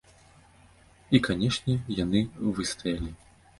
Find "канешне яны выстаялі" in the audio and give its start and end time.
1.27-3.15